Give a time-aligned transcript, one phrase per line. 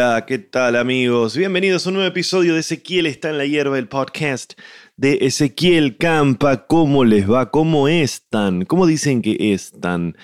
[0.00, 1.36] Hola, ¿qué tal amigos?
[1.36, 4.52] Bienvenidos a un nuevo episodio de Ezequiel está en la hierba, el podcast
[4.96, 6.68] de Ezequiel Campa.
[6.68, 7.50] ¿Cómo les va?
[7.50, 8.64] ¿Cómo están?
[8.64, 10.16] ¿Cómo dicen que están?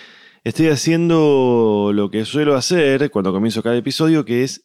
[0.45, 4.65] Estoy haciendo lo que suelo hacer cuando comienzo cada episodio, que es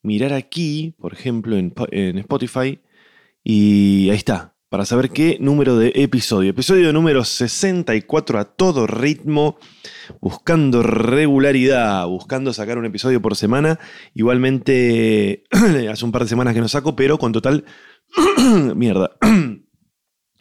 [0.00, 2.80] mirar aquí, por ejemplo, en, en Spotify,
[3.44, 6.48] y ahí está, para saber qué número de episodio.
[6.48, 9.58] Episodio número 64 a todo ritmo,
[10.18, 13.78] buscando regularidad, buscando sacar un episodio por semana.
[14.14, 15.44] Igualmente,
[15.90, 17.66] hace un par de semanas que no saco, pero con total...
[18.74, 19.10] Mierda.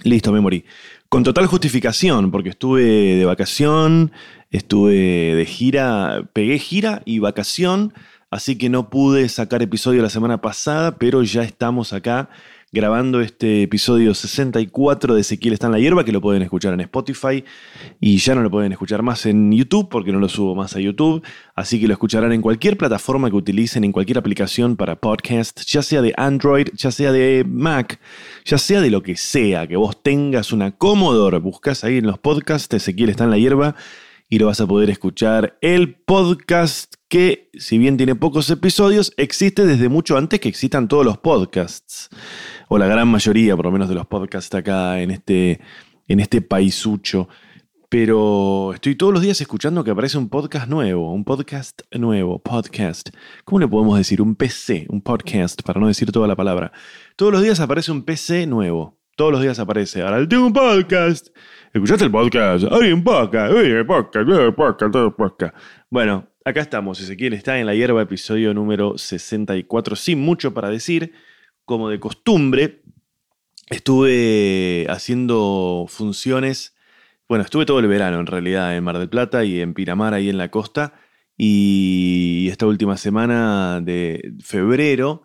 [0.04, 0.64] Listo, me morí.
[1.10, 4.14] Con total justificación, porque estuve de vacación,
[4.50, 7.94] estuve de gira, pegué gira y vacación,
[8.30, 12.30] así que no pude sacar episodio la semana pasada, pero ya estamos acá
[12.74, 16.80] grabando este episodio 64 de Ezequiel está en la hierba, que lo pueden escuchar en
[16.80, 17.44] Spotify
[18.00, 20.80] y ya no lo pueden escuchar más en YouTube porque no lo subo más a
[20.80, 21.22] YouTube,
[21.54, 25.82] así que lo escucharán en cualquier plataforma que utilicen, en cualquier aplicación para podcast, ya
[25.82, 28.00] sea de Android, ya sea de Mac,
[28.46, 32.20] ya sea de lo que sea, que vos tengas una Commodore, buscas ahí en los
[32.20, 33.76] podcasts, Ezequiel está en la hierba
[34.30, 35.58] y lo vas a poder escuchar.
[35.60, 41.06] El podcast que, si bien tiene pocos episodios, existe desde mucho antes que existan todos
[41.06, 42.10] los podcasts
[42.74, 45.60] o la gran mayoría, por lo menos, de los podcasts acá en este,
[46.08, 47.28] en este paisucho.
[47.90, 53.10] Pero estoy todos los días escuchando que aparece un podcast nuevo, un podcast nuevo, podcast.
[53.44, 54.22] ¿Cómo le podemos decir?
[54.22, 56.72] Un PC, un podcast, para no decir toda la palabra.
[57.18, 58.98] Todos los días aparece un PC nuevo.
[59.18, 60.02] Todos los días aparece.
[60.02, 61.28] Ahora tengo un podcast.
[61.74, 62.64] ¿Escuchaste el podcast?
[62.72, 65.56] Hay un podcast, un podcast, un podcast, un podcast.
[65.90, 67.02] Bueno, acá estamos.
[67.02, 69.98] Ezequiel está en la hierba, episodio número 64.
[69.98, 71.12] Sin mucho para decir
[71.72, 72.82] como de costumbre,
[73.70, 76.76] estuve haciendo funciones,
[77.30, 80.28] bueno, estuve todo el verano en realidad en Mar del Plata y en Pinamar, ahí
[80.28, 80.96] en la costa,
[81.38, 85.24] y esta última semana de febrero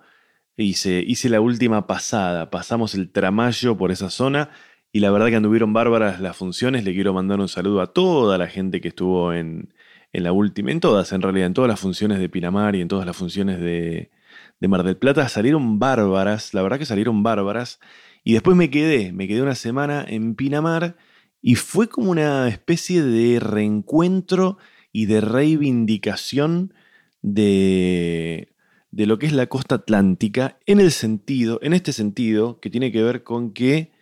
[0.56, 4.50] hice, hice la última pasada, pasamos el tramayo por esa zona
[4.92, 8.38] y la verdad que anduvieron bárbaras las funciones, le quiero mandar un saludo a toda
[8.38, 9.74] la gente que estuvo en,
[10.12, 12.88] en la última, en todas en realidad, en todas las funciones de Pinamar y en
[12.88, 14.12] todas las funciones de,
[14.60, 17.80] de Mar del Plata salieron bárbaras, la verdad que salieron bárbaras.
[18.24, 20.96] Y después me quedé, me quedé una semana en Pinamar
[21.40, 24.58] y fue como una especie de reencuentro
[24.92, 26.74] y de reivindicación
[27.22, 28.52] de,
[28.90, 32.90] de lo que es la costa atlántica en el sentido, en este sentido, que tiene
[32.90, 33.92] que ver con que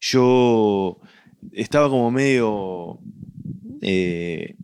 [0.00, 1.00] yo
[1.52, 3.00] estaba como medio...
[3.82, 4.56] Eh,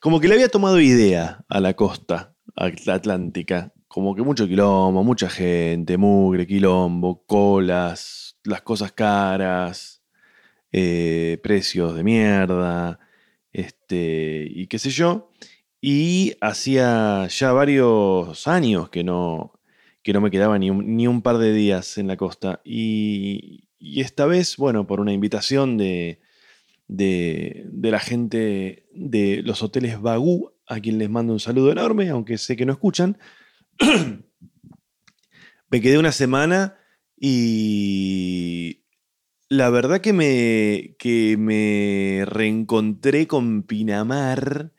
[0.00, 3.72] como que le había tomado idea a la costa atlántica.
[3.88, 10.02] Como que mucho quilombo, mucha gente, mugre, quilombo, colas, las cosas caras,
[10.72, 12.98] eh, precios de mierda,
[13.52, 15.30] este, y qué sé yo.
[15.80, 19.52] Y hacía ya varios años que no,
[20.02, 22.60] que no me quedaba ni un, ni un par de días en la costa.
[22.64, 26.20] Y, y esta vez, bueno, por una invitación de,
[26.88, 32.08] de, de, la gente de los hoteles Bagú a quien les mando un saludo enorme,
[32.08, 33.18] aunque sé que no escuchan.
[35.70, 36.76] me quedé una semana
[37.18, 38.84] y
[39.48, 44.72] la verdad que me, que me reencontré con Pinamar,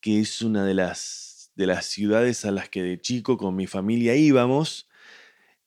[0.00, 3.66] que es una de las, de las ciudades a las que de chico con mi
[3.66, 4.88] familia íbamos.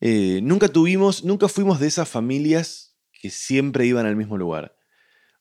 [0.02, 4.75] Eh, nunca tuvimos, nunca fuimos de esas familias que siempre iban al mismo lugar.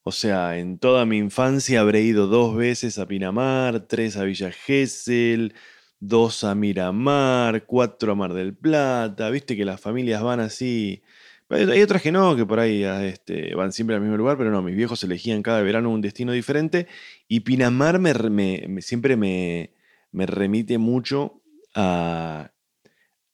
[0.07, 4.53] O sea, en toda mi infancia habré ido dos veces a Pinamar, tres a Villa
[4.53, 5.55] Gesell,
[5.99, 9.31] dos a Miramar, cuatro a Mar del Plata.
[9.31, 11.03] Viste que las familias van así.
[11.49, 14.51] Hay otras que no, que por ahí ah, este, van siempre al mismo lugar, pero
[14.51, 16.87] no, mis viejos elegían cada verano un destino diferente.
[17.27, 19.73] Y Pinamar me, siempre me,
[20.13, 21.43] remite mucho
[21.75, 22.51] a,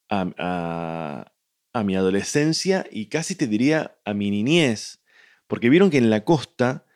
[0.08, 1.32] a,
[1.72, 4.99] a mi adolescencia y casi te diría a mi niñez.
[5.50, 6.86] Porque vieron que en la costa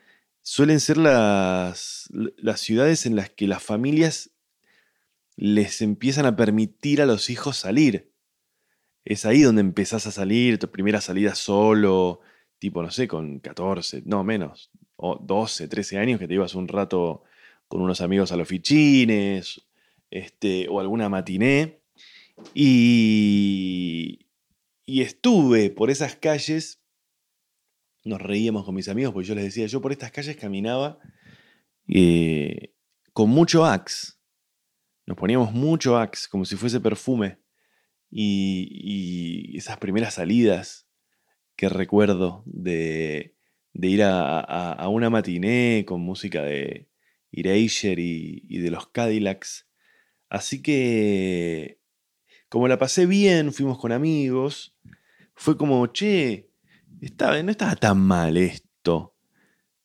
[0.40, 4.30] suelen ser las, las ciudades en las que las familias
[5.34, 8.12] les empiezan a permitir a los hijos salir.
[9.04, 12.20] Es ahí donde empezás a salir, tu primera salida solo,
[12.60, 16.68] tipo, no sé, con 14, no menos, o 12, 13 años que te ibas un
[16.68, 17.24] rato
[17.66, 19.66] con unos amigos a los fichines,
[20.12, 21.80] este, o alguna matiné.
[22.54, 24.28] Y,
[24.86, 26.83] y estuve por esas calles
[28.04, 30.98] nos reíamos con mis amigos, porque yo les decía, yo por estas calles caminaba
[31.88, 32.74] eh,
[33.12, 34.12] con mucho axe.
[35.06, 37.38] Nos poníamos mucho axe, como si fuese perfume.
[38.10, 40.86] Y, esas primeras salidas
[41.56, 43.34] que recuerdo de,
[43.74, 46.88] ir a, una matiné con música de
[47.32, 49.66] Erasure y, y de los Cadillacs
[50.34, 51.78] Así que,
[52.48, 54.76] como la pasé bien, fuimos con amigos,
[55.36, 56.50] fue como, che,
[57.06, 59.14] estaba, no estaba tan mal esto,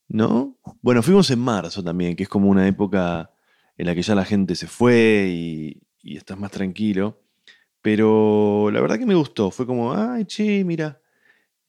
[0.07, 0.57] ¿no?
[0.81, 3.31] Bueno, fuimos en marzo también, que es como una época
[3.77, 7.21] en la que ya la gente se fue y, y estás más tranquilo.
[7.81, 11.01] Pero la verdad que me gustó, fue como, ay, che, mira,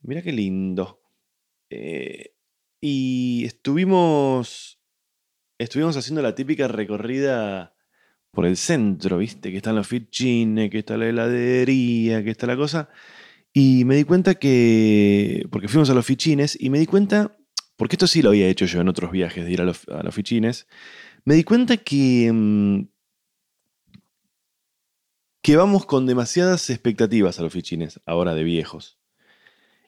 [0.02, 1.00] mira qué lindo.
[1.70, 2.34] Eh,
[2.80, 4.80] y estuvimos,
[5.58, 7.74] estuvimos haciendo la típica recorrida
[8.32, 9.50] por el centro, ¿viste?
[9.50, 12.88] Que están los fichines, que está la heladería, que está la cosa.
[13.52, 17.36] Y me di cuenta que, porque fuimos a los fichines, y me di cuenta,
[17.76, 20.68] porque esto sí lo había hecho yo en otros viajes de ir a los, fichines,
[21.24, 22.88] me di cuenta que, mm,
[25.42, 28.98] que vamos con demasiadas expectativas a los fichines, ahora de viejos.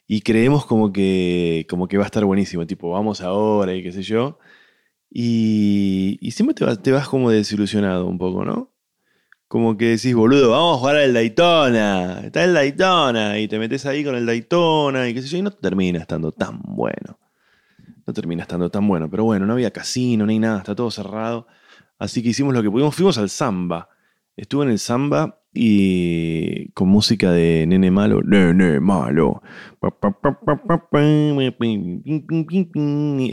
[0.07, 3.93] Y creemos como que, como que va a estar buenísimo, tipo, vamos ahora y qué
[3.93, 4.39] sé yo.
[5.11, 8.72] Y, y siempre te vas, te vas como desilusionado un poco, ¿no?
[9.53, 12.23] Como que decís, boludo, vamos a jugar al Daytona.
[12.25, 13.39] Está el Daytona.
[13.39, 15.37] Y te metes ahí con el Daytona y qué sé yo.
[15.37, 17.19] Y no termina estando tan bueno.
[18.07, 19.11] No termina estando tan bueno.
[19.11, 20.57] Pero bueno, no había casino ni nada.
[20.57, 21.49] Está todo cerrado.
[21.99, 22.95] Así que hicimos lo que pudimos.
[22.95, 23.91] Fuimos al Samba.
[24.39, 28.23] Estuve en el Samba y con música de Nene Malo.
[28.23, 29.43] Nene Malo.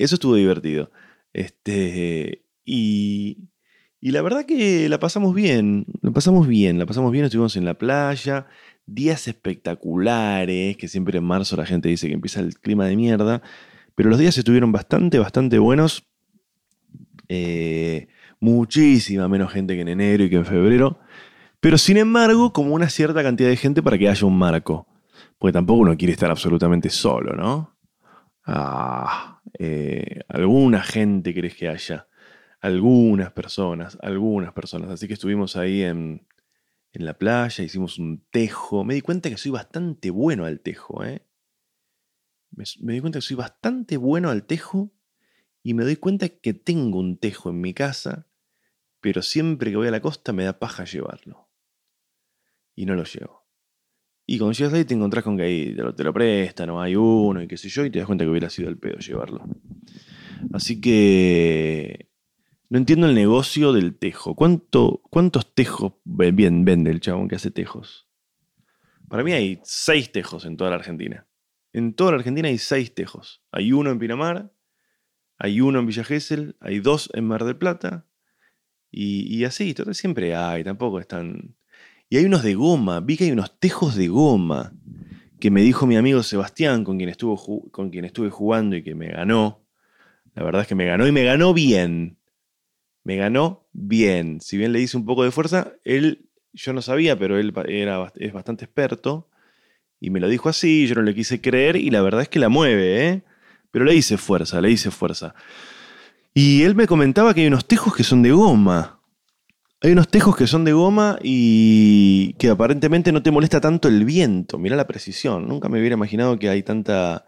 [0.01, 0.91] Eso estuvo divertido.
[1.31, 3.48] Este, y,
[4.01, 5.85] y la verdad que la pasamos bien.
[6.01, 6.79] La pasamos bien.
[6.79, 7.25] La pasamos bien.
[7.25, 8.47] Estuvimos en la playa.
[8.85, 10.77] Días espectaculares.
[10.77, 13.41] Que siempre en marzo la gente dice que empieza el clima de mierda.
[13.95, 16.07] Pero los días estuvieron bastante, bastante buenos.
[17.27, 18.07] Eh,
[18.39, 20.99] muchísima menos gente que en enero y que en febrero.
[21.59, 24.87] Pero sin embargo, como una cierta cantidad de gente para que haya un marco.
[25.37, 27.77] Porque tampoco uno quiere estar absolutamente solo, ¿no?
[28.45, 32.07] Ah, eh, alguna gente querés que haya.
[32.61, 34.89] Algunas personas, algunas personas.
[34.89, 36.27] Así que estuvimos ahí en,
[36.93, 38.83] en la playa, hicimos un tejo.
[38.83, 41.25] Me di cuenta que soy bastante bueno al tejo, ¿eh?
[42.51, 44.91] Me, di cuenta que soy bastante bueno al tejo
[45.63, 48.27] y me doy cuenta que tengo un tejo en mi casa,
[49.01, 51.47] pero siempre que voy a la costa me da paja llevarlo
[52.75, 53.45] y no lo llevo.
[54.25, 56.95] Y cuando llegas ahí te encontrás con que ahí te lo, te prestan, no hay
[56.95, 59.43] uno y qué sé yo, y te das cuenta que hubiera sido el pedo llevarlo.
[60.53, 62.08] Así que
[62.69, 64.35] no entiendo el negocio del tejo.
[64.35, 68.07] ¿Cuánto, ¿Cuántos tejos vende el chabón que hace tejos?
[69.07, 71.27] Para mí hay seis tejos en toda la Argentina.
[71.73, 73.43] En toda la Argentina hay seis tejos.
[73.51, 74.53] Hay uno en Pinamar,
[75.37, 78.05] hay uno en Villa Gesell, hay dos en Mar del Plata,
[78.91, 81.55] y, y así, siempre hay, tampoco están
[82.09, 84.73] y hay unos de goma, vi que hay unos tejos de goma
[85.39, 88.95] que me dijo mi amigo Sebastián, con quien, estuvo, con quien estuve jugando y que
[88.95, 89.63] me ganó.
[90.33, 92.17] La verdad es que me ganó y me ganó bien.
[93.03, 94.41] Me ganó bien.
[94.41, 98.11] Si bien le hice un poco de fuerza, él, yo no sabía, pero él era,
[98.15, 99.29] es bastante experto.
[99.99, 102.39] Y me lo dijo así, yo no le quise creer y la verdad es que
[102.39, 103.23] la mueve, ¿eh?
[103.71, 105.35] Pero le hice fuerza, le hice fuerza.
[106.33, 109.01] Y él me comentaba que hay unos tejos que son de goma.
[109.81, 114.05] Hay unos tejos que son de goma y que aparentemente no te molesta tanto el
[114.05, 114.57] viento.
[114.57, 115.47] Mirá la precisión.
[115.47, 117.25] Nunca me hubiera imaginado que hay tanta,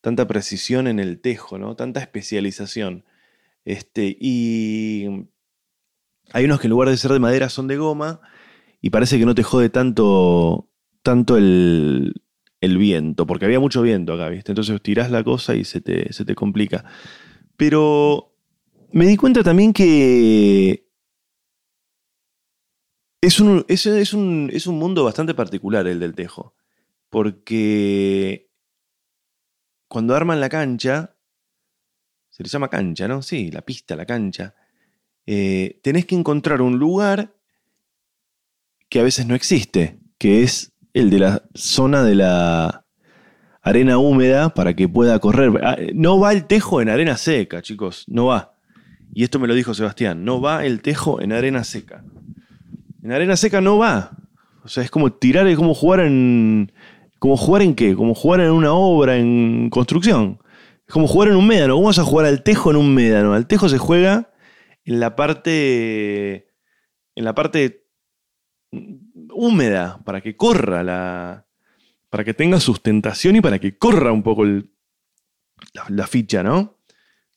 [0.00, 1.76] tanta precisión en el tejo, ¿no?
[1.76, 3.04] Tanta especialización.
[3.64, 5.28] Este, y
[6.32, 8.20] hay unos que en lugar de ser de madera son de goma
[8.80, 10.68] y parece que no te jode tanto,
[11.02, 12.22] tanto el,
[12.60, 14.52] el viento, porque había mucho viento acá, ¿viste?
[14.52, 16.84] Entonces tirás la cosa y se te, se te complica.
[17.56, 18.34] Pero
[18.92, 20.88] me di cuenta también que
[23.22, 26.54] es un, es, un, es un mundo bastante particular el del tejo.
[27.08, 28.50] Porque
[29.88, 31.16] cuando arman la cancha,
[32.32, 33.20] se le llama cancha, ¿no?
[33.20, 34.54] Sí, la pista, la cancha.
[35.26, 37.34] Eh, tenés que encontrar un lugar
[38.88, 42.86] que a veces no existe, que es el de la zona de la
[43.60, 45.52] arena húmeda para que pueda correr.
[45.62, 48.54] Ah, no va el tejo en arena seca, chicos, no va.
[49.12, 52.02] Y esto me lo dijo Sebastián, no va el tejo en arena seca.
[53.02, 54.16] En arena seca no va.
[54.64, 56.72] O sea, es como tirar, es como jugar en.
[57.18, 57.94] ¿Como jugar en qué?
[57.94, 60.38] Como jugar en una obra en construcción.
[60.86, 61.74] Es como jugar en un médano.
[61.74, 63.34] ¿Cómo vas a jugar al tejo en un médano?
[63.34, 64.32] Al tejo se juega
[64.84, 66.48] en la parte.
[67.14, 67.86] En la parte
[68.70, 71.46] húmeda, para que corra la.
[72.10, 74.64] Para que tenga sustentación y para que corra un poco la,
[75.88, 76.78] la ficha, ¿no?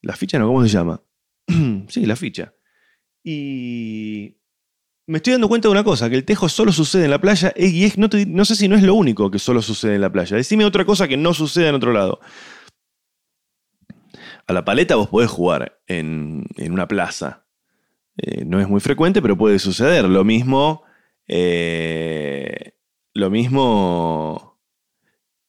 [0.02, 0.48] La ficha, ¿no?
[0.48, 1.02] ¿Cómo se llama?
[1.88, 2.54] sí, la ficha.
[3.24, 4.38] Y
[5.08, 7.54] me estoy dando cuenta de una cosa, que el tejo solo sucede en la playa
[7.56, 10.36] y no, no, sé si no es lo único que solo sucede en la playa.
[10.36, 12.20] Decime otra cosa que no sucede en otro lado.
[14.48, 17.46] A la paleta vos podés jugar en, una plaza.
[18.18, 20.06] Eh, no es muy frecuente, pero puede suceder.
[20.06, 20.84] Lo mismo,
[21.28, 22.74] eh,
[23.14, 24.60] lo mismo,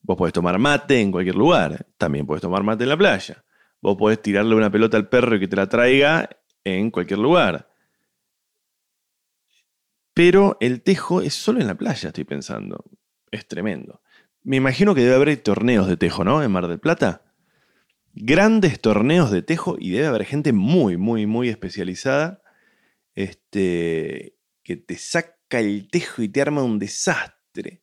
[0.00, 1.86] vos podés tomar mate en cualquier lugar.
[1.98, 3.44] También podés tomar mate en la playa.
[3.82, 6.30] Vos podés tirarle una pelota al perro y que te la traiga
[6.64, 7.68] en cualquier lugar.
[10.14, 12.84] Pero el tejo es solo en la playa, estoy pensando.
[13.30, 14.00] Es tremendo.
[14.42, 16.42] Me imagino que debe haber torneos de tejo, ¿no?
[16.42, 17.25] En Mar del Plata.
[18.18, 22.42] Grandes torneos de tejo y debe haber gente muy, muy, muy especializada
[23.14, 27.82] este, que te saca el tejo y te arma un desastre.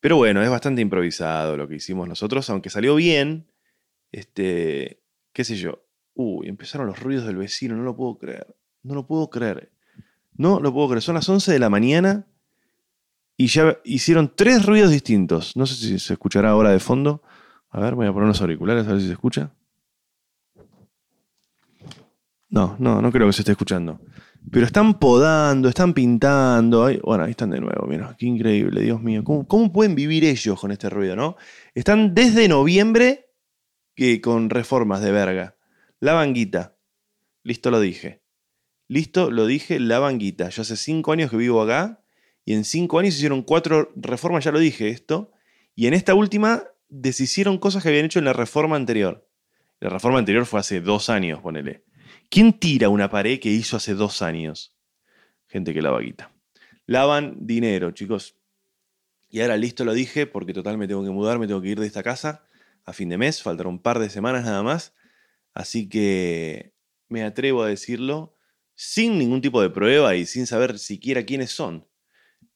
[0.00, 3.46] Pero bueno, es bastante improvisado lo que hicimos nosotros, aunque salió bien.
[4.10, 5.02] Este,
[5.32, 5.84] qué sé yo.
[6.14, 8.56] Uy, empezaron los ruidos del vecino, no lo puedo creer.
[8.82, 9.70] No lo puedo creer.
[10.34, 11.02] No lo puedo creer.
[11.02, 12.26] Son las 11 de la mañana
[13.36, 15.56] y ya hicieron tres ruidos distintos.
[15.56, 17.22] No sé si se escuchará ahora de fondo.
[17.70, 19.52] A ver, voy a poner unos auriculares a ver si se escucha.
[22.48, 24.00] No, no, no creo que se esté escuchando.
[24.50, 26.90] Pero están podando, están pintando.
[27.02, 29.22] bueno, ahí están de nuevo, mira, qué increíble, Dios mío.
[29.22, 31.36] ¿Cómo, pueden vivir ellos con este ruido, no?
[31.74, 33.30] Están desde noviembre
[33.94, 35.56] que con reformas de verga.
[36.00, 36.76] La banguita.
[37.42, 38.22] Listo lo dije.
[38.86, 40.48] Listo lo dije, la banguita.
[40.48, 42.02] Yo hace cinco años que vivo acá
[42.44, 45.32] y en cinco años hicieron cuatro reformas, ya lo dije esto.
[45.74, 49.28] Y en esta última deshicieron cosas que habían hecho en la reforma anterior.
[49.80, 51.84] La reforma anterior fue hace dos años, ponele.
[52.30, 54.76] ¿Quién tira una pared que hizo hace dos años?
[55.46, 56.32] Gente que lava guita.
[56.86, 58.36] Lavan dinero, chicos.
[59.30, 61.80] Y ahora listo lo dije, porque total me tengo que mudar, me tengo que ir
[61.80, 62.48] de esta casa
[62.88, 64.94] a fin de mes, faltaron un par de semanas nada más.
[65.52, 66.72] Así que
[67.08, 68.34] me atrevo a decirlo
[68.74, 71.86] sin ningún tipo de prueba y sin saber siquiera quiénes son.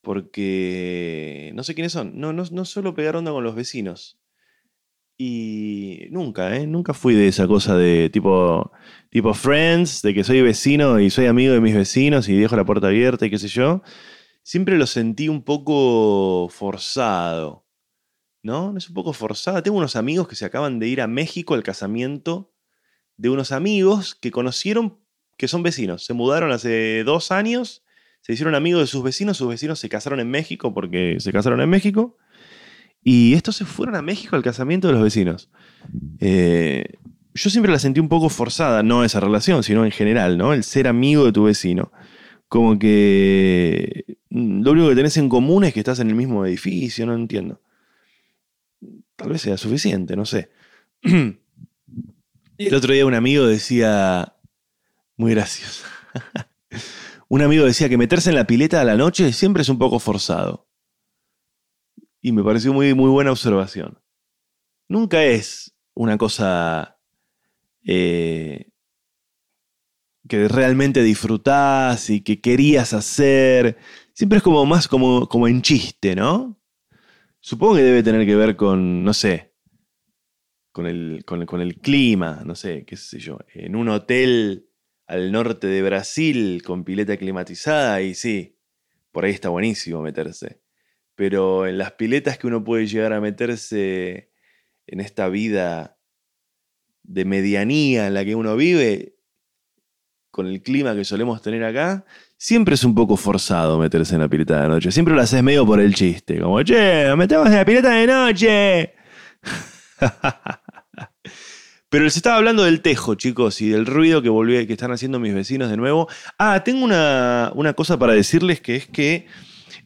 [0.00, 2.18] Porque no sé quiénes son.
[2.18, 4.21] No, no, no solo pegar onda con los vecinos.
[5.24, 6.66] Y nunca, ¿eh?
[6.66, 8.72] Nunca fui de esa cosa de tipo,
[9.08, 12.64] tipo Friends, de que soy vecino y soy amigo de mis vecinos y dejo la
[12.64, 13.82] puerta abierta y qué sé yo.
[14.42, 17.64] Siempre lo sentí un poco forzado.
[18.42, 18.76] ¿No?
[18.76, 19.62] Es un poco forzado.
[19.62, 22.52] Tengo unos amigos que se acaban de ir a México al casamiento
[23.16, 24.98] de unos amigos que conocieron
[25.38, 26.04] que son vecinos.
[26.04, 27.84] Se mudaron hace dos años,
[28.22, 31.60] se hicieron amigos de sus vecinos, sus vecinos se casaron en México porque se casaron
[31.60, 32.16] en México
[33.04, 35.50] y estos se fueron a México al casamiento de los vecinos.
[36.20, 36.84] Eh,
[37.34, 40.52] yo siempre la sentí un poco forzada, no esa relación, sino en general, ¿no?
[40.52, 41.92] El ser amigo de tu vecino.
[42.48, 46.46] Como que mm, lo único que tenés en común es que estás en el mismo
[46.46, 47.60] edificio, no entiendo.
[49.16, 50.50] Tal vez sea suficiente, no sé.
[52.58, 54.36] El otro día un amigo decía,
[55.16, 55.84] muy gracioso,
[57.28, 59.98] un amigo decía que meterse en la pileta a la noche siempre es un poco
[59.98, 60.68] forzado.
[62.22, 63.98] Y me pareció muy, muy buena observación.
[64.88, 67.00] Nunca es una cosa
[67.84, 68.70] eh,
[70.28, 73.76] que realmente disfrutás y que querías hacer.
[74.14, 76.60] Siempre es como más como, como en chiste, ¿no?
[77.40, 79.52] Supongo que debe tener que ver con, no sé,
[80.70, 84.68] con el, con, con el clima, no sé, qué sé yo, en un hotel
[85.08, 88.56] al norte de Brasil con pileta climatizada y sí,
[89.10, 90.61] por ahí está buenísimo meterse
[91.14, 94.30] pero en las piletas que uno puede llegar a meterse
[94.86, 95.98] en esta vida
[97.02, 99.16] de medianía en la que uno vive,
[100.30, 102.04] con el clima que solemos tener acá,
[102.38, 104.90] siempre es un poco forzado meterse en la pileta de noche.
[104.90, 108.94] Siempre lo haces medio por el chiste, como, che, metemos en la pileta de noche.
[111.90, 115.20] Pero les estaba hablando del tejo, chicos, y del ruido que, volví, que están haciendo
[115.20, 116.08] mis vecinos de nuevo.
[116.38, 119.26] Ah, tengo una, una cosa para decirles que es que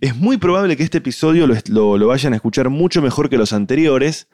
[0.00, 4.28] es muy probable que este episodio lo, vayan a escuchar mucho mejor que los anteriores,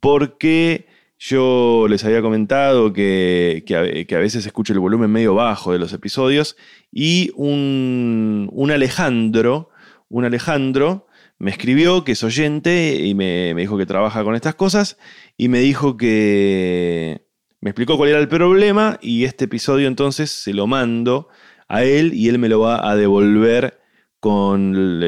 [0.00, 0.86] porque
[1.18, 6.56] yo les había comentado que, a, veces escucho el volumen medio bajo de los episodios
[6.92, 9.70] y un, Alejandro,
[10.08, 11.06] un Alejandro
[11.38, 14.98] me escribió que es oyente y me, me, dijo que trabaja con estas cosas
[15.36, 17.26] y me dijo que
[17.60, 21.28] me explicó cuál era el problema y este episodio entonces se lo mando
[21.68, 23.80] a él y él me lo va a devolver
[24.20, 25.00] con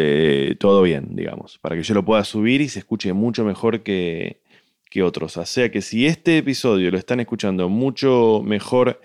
[0.58, 4.42] todo bien, digamos, para que yo lo pueda subir y se escuche mucho mejor que,
[4.90, 5.36] que otros.
[5.36, 9.00] O sea que si este episodio lo están escuchando mucho mejor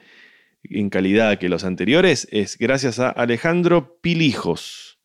[0.64, 5.00] en calidad que los anteriores, es gracias a Alejandro Pilijos.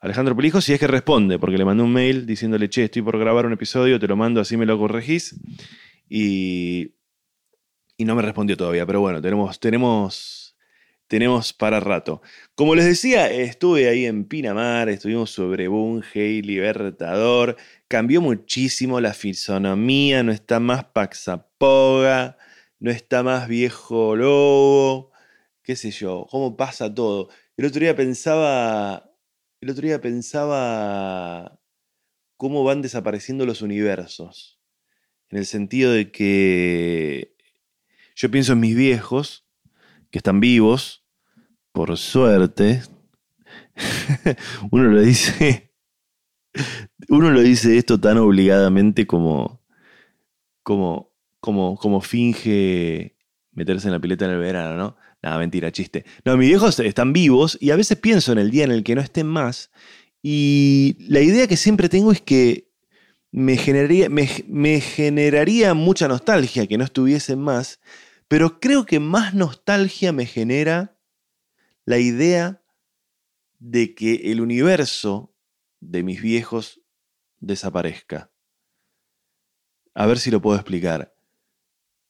[0.00, 3.18] Alejandro Pilijos, si es que responde, porque le mandé un mail diciéndole, che, estoy por
[3.18, 5.38] grabar un episodio, te lo mando, así me lo corregís.
[6.08, 6.94] Y,
[7.96, 10.50] y no me respondió todavía, pero bueno, tenemos, tenemos
[11.10, 12.22] tenemos para rato.
[12.60, 17.56] Como les decía, estuve ahí en Pinamar, estuvimos sobre Bunge y Libertador.
[17.88, 22.36] Cambió muchísimo la fisonomía, no está más Paxapoga,
[22.78, 25.10] no está más viejo lobo,
[25.62, 27.30] qué sé yo, cómo pasa todo.
[27.56, 29.10] El otro día pensaba,
[29.62, 31.58] el otro día pensaba
[32.36, 34.60] cómo van desapareciendo los universos.
[35.30, 37.38] En el sentido de que
[38.14, 39.46] yo pienso en mis viejos,
[40.10, 40.99] que están vivos,
[41.72, 42.82] por suerte.
[44.70, 45.72] Uno lo dice.
[47.08, 49.60] Uno lo dice esto tan obligadamente como.
[50.62, 51.12] como.
[51.40, 53.16] como, como finge
[53.52, 54.96] meterse en la pileta en el verano, ¿no?
[55.22, 56.04] Nada, mentira, chiste.
[56.24, 58.94] No, mis viejos están vivos y a veces pienso en el día en el que
[58.94, 59.70] no estén más.
[60.22, 62.70] Y la idea que siempre tengo es que
[63.32, 67.80] me generaría, me, generaría mucha nostalgia que no estuviesen más,
[68.28, 70.96] pero creo que más nostalgia me genera
[71.90, 72.62] la idea
[73.58, 75.34] de que el universo
[75.80, 76.80] de mis viejos
[77.38, 78.32] desaparezca.
[79.94, 81.14] A ver si lo puedo explicar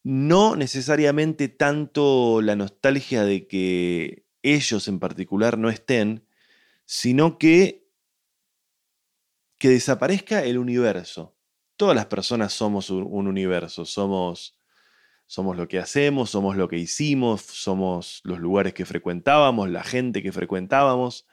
[0.02, 6.26] no necesariamente tanto la nostalgia de que ellos en particular no estén,
[6.86, 7.80] sino que
[9.58, 11.36] que desaparezca el universo.
[11.76, 14.56] Todas las personas somos un, universo, somos,
[15.30, 20.24] somos lo que hacemos, somos lo que hicimos, somos los lugares que frecuentábamos, la gente
[20.24, 21.28] que frecuentábamos,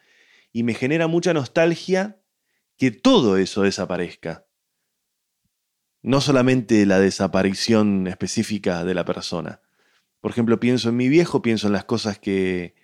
[0.54, 2.22] y me genera mucha nostalgia
[2.78, 4.46] que todo eso desaparezca
[6.04, 9.62] no solamente la desaparición específica de la persona.
[10.22, 12.76] Por ejemplo, pienso en mi viejo, pienso en las cosas que,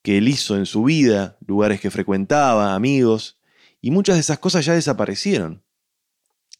[0.00, 3.38] que él hizo en su vida, lugares que frecuentaba, amigos,
[3.82, 5.62] y muchas de esas cosas ya desaparecieron.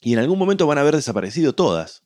[0.03, 2.05] Y en algún momento van a haber desaparecido todas.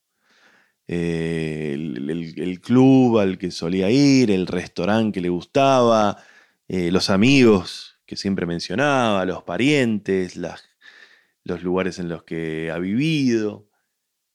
[0.94, 6.22] Eh, el, club al que solía ir, el restaurante que le gustaba,
[6.68, 13.70] eh, los amigos que siempre mencionaba, los parientes, los lugares en los que ha vivido.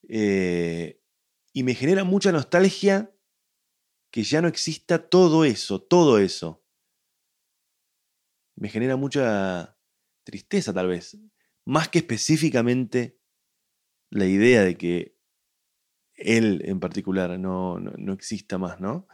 [0.08, 1.00] Eh,
[1.52, 3.14] y me genera mucha nostalgia
[4.10, 6.64] que ya no exista todo eso, todo eso.
[8.56, 9.78] Me genera mucha
[10.24, 11.16] tristeza tal vez,
[11.64, 13.20] más que específicamente
[14.10, 15.17] la idea de que
[16.18, 19.06] él en particular no, no, exista más, ¿no?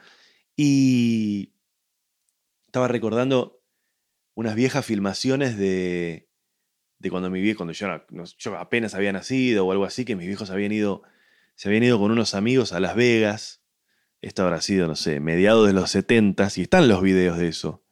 [0.56, 1.52] Y
[2.66, 3.62] estaba recordando
[4.34, 6.28] unas viejas filmaciones de,
[6.98, 7.88] de cuando mi viejo, cuando yo,
[8.38, 11.02] yo, apenas había nacido o algo así, que mis viejos habían ido,
[11.54, 13.62] se habían ido con unos amigos a Las Vegas.
[14.22, 17.84] Esto habrá sido, no sé, mediados de los 70 y están los videos de eso.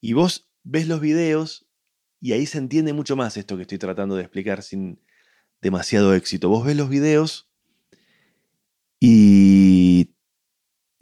[0.00, 1.66] Y vos ves los videos
[2.20, 5.00] y ahí se entiende mucho más esto que estoy tratando de explicar sin
[5.62, 6.50] demasiado éxito.
[6.50, 7.53] Vos ves los videos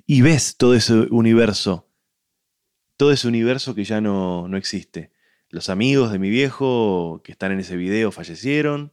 [0.06, 1.88] y, ves todo ese universo,
[2.96, 5.12] todo ese universo que ya no, no existe.
[5.48, 8.92] Los amigos de mi viejo que están en ese video fallecieron.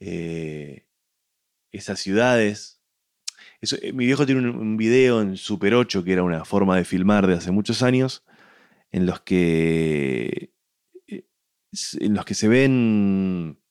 [0.00, 0.86] Eh,
[1.72, 2.80] esas ciudades.
[3.62, 7.26] Eh, mi viejo tiene un, video en Super 8, que era una forma de filmar
[7.26, 8.24] de hace muchos años,
[8.90, 10.52] en los que,
[11.06, 11.24] eh,
[12.00, 13.61] en los que se ven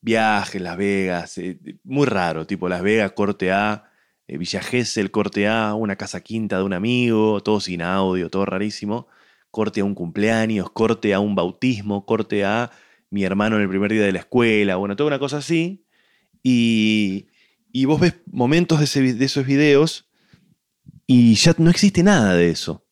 [0.00, 1.40] viajes, Las Vegas,
[1.84, 3.84] muy raro, tipo Las Vegas, corte A,
[4.26, 9.08] Villa Gesell, corte A, una casa quinta de un amigo, todo sin audio, todo rarísimo
[9.50, 12.70] corte a un cumpleaños, corte a un bautismo, corte a
[13.10, 15.84] mi hermano en el primer día de la escuela, bueno, toda una cosa así.
[16.42, 17.28] Y,
[17.72, 20.08] y vos ves momentos de, esos videos
[21.06, 22.86] y ya no existe nada de eso.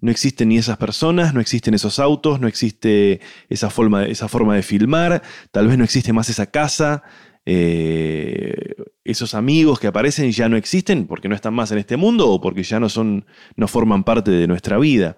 [0.00, 4.54] No existen ni esas personas, no existen esos autos, no existe esa forma, esa forma
[4.54, 7.02] de filmar, tal vez no existe más esa casa,
[7.44, 12.28] eh, esos amigos que aparecen ya no existen porque no están más en este mundo
[12.28, 15.16] o porque ya no son, no forman parte de nuestra vida.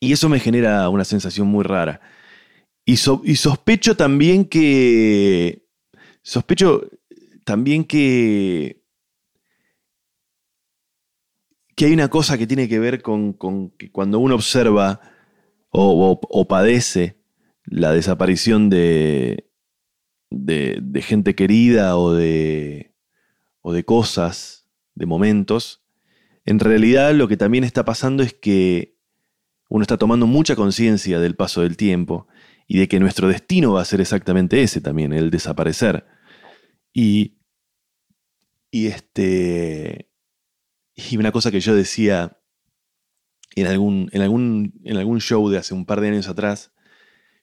[0.00, 2.00] Y eso me genera una sensación muy rara.
[2.84, 5.64] Y, sospecho también que.
[6.22, 6.88] Sospecho
[7.44, 8.81] también que.
[11.74, 13.34] Que hay una cosa que tiene que ver con,
[13.78, 15.00] que cuando uno observa
[15.70, 17.18] o, padece
[17.64, 19.48] la desaparición de,
[20.30, 22.94] de, gente querida o de,
[23.62, 25.82] o de cosas, de momentos,
[26.44, 28.98] en realidad lo que también está pasando es que
[29.70, 32.28] uno está tomando mucha conciencia del paso del tiempo
[32.68, 36.04] y de que nuestro destino va a ser exactamente ese también, el desaparecer.
[36.92, 37.38] Y,
[38.70, 40.11] y, este,
[40.94, 42.38] y una cosa que yo decía
[43.54, 46.72] en algún, en, algún, en algún show de hace un par de años atrás,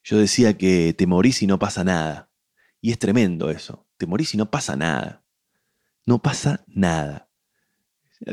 [0.04, 2.32] yo decía que te morís y no pasa nada.
[2.82, 3.88] Y es tremendo eso.
[3.98, 5.26] Te morís y no pasa nada.
[6.06, 7.30] No pasa nada.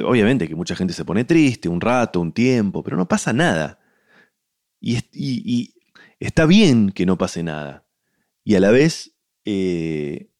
[0.05, 3.81] Obviamente que mucha gente se pone triste un rato, un tiempo, pero no pasa nada.
[4.81, 5.75] Y,
[6.21, 7.87] está bien que no pase nada.
[8.45, 10.31] Y a la vez, eh,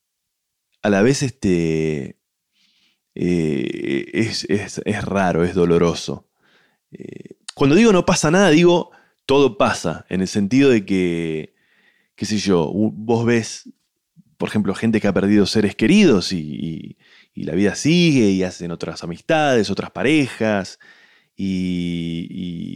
[0.81, 2.16] a la vez este,
[3.19, 6.27] eh, es, raro, es doloroso.
[6.91, 8.91] eh, cuando digo no pasa nada, digo
[9.27, 11.53] todo pasa, en el sentido de que,
[12.15, 13.69] qué sé yo, vos ves,
[14.37, 16.97] por ejemplo, gente que ha perdido seres queridos y,
[17.35, 20.79] la vida sigue y hacen otras amistades, otras parejas,
[21.35, 22.71] y,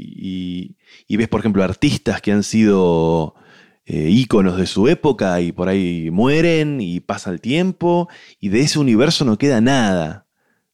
[1.09, 3.33] ves, por ejemplo, artistas que han sido
[3.85, 8.61] eh, íconos de su época y por ahí mueren y pasa el tiempo, y de
[8.61, 10.27] ese universo no queda nada,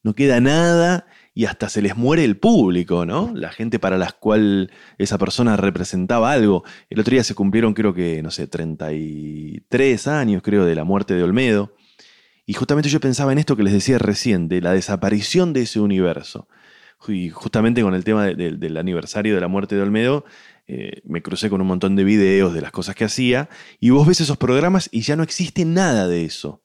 [0.04, 3.32] no queda nada y hasta se les muere el público, ¿no?
[3.36, 6.64] La gente para la cual esa persona representaba algo.
[6.90, 11.14] El otro día se cumplieron, creo que, no sé, 33 años, creo, de la muerte
[11.14, 11.76] de Olmedo.
[12.48, 15.80] Y justamente yo pensaba en esto que les decía recién, de la desaparición de ese
[15.80, 16.48] universo.
[17.08, 20.26] Y justamente con el tema del aniversario de la muerte de Olmedo,
[20.66, 23.48] eh, me crucé con un montón de videos de las cosas que hacía,
[23.80, 26.64] y vos ves esos programas y ya no existe nada de eso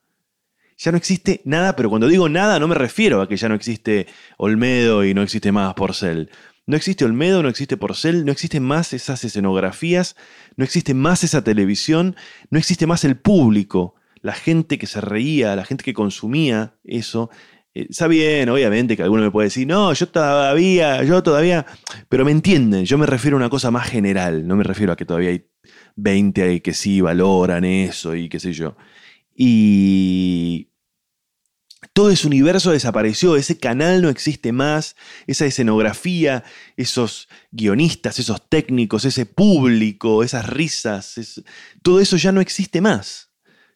[0.83, 3.55] ya no existe nada, pero cuando digo nada no me refiero a que ya no
[3.55, 6.31] existe Olmedo y no existe más Porcel.
[6.67, 10.17] No existe Olmedo, no existe Porcel, no existen más esas escenografías,
[10.57, 12.17] no existe más esa televisión,
[12.51, 17.31] no existe más el público, la gente que se reía, la gente que consumía eso.
[17.75, 21.67] Eh, está bien, obviamente, que alguno me puede decir, no, yo todavía, yo todavía,
[22.09, 24.97] pero me entienden, yo me refiero a una cosa más general, no me refiero a
[24.97, 25.47] que todavía hay
[25.97, 28.77] 20 que sí valoran eso y qué sé yo.
[29.35, 30.72] Y
[31.93, 36.43] todo ese universo desapareció, ese canal no existe más, esa escenografía,
[36.77, 41.43] esos guionistas, esos técnicos, ese público, esas risas,
[41.83, 43.31] todo eso ya no existe más.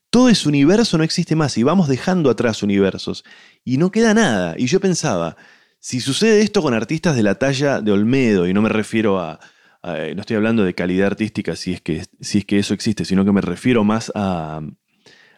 [0.09, 3.25] Todo ese universo no existe más y vamos dejando atrás universos
[3.65, 4.55] y no queda nada.
[4.57, 5.37] Y yo pensaba,
[5.79, 9.41] si sucede esto con artistas de la talla de Olmedo, y no me refiero a,
[9.83, 13.25] no estoy hablando de calidad artística si es que, si es que eso existe, sino
[13.25, 14.63] que me refiero más a,